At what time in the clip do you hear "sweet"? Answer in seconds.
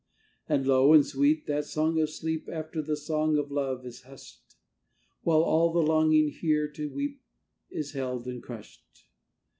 1.05-1.45